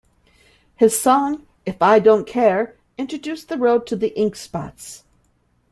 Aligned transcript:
His 0.77 0.99
song, 0.99 1.45
"If 1.63 1.79
I 1.79 1.99
Didn't 1.99 2.25
Care", 2.25 2.75
introduced 2.97 3.49
the 3.49 3.57
world 3.57 3.85
to 3.85 3.95
The 3.95 4.17
Ink 4.19 4.35
Spots. 4.35 5.03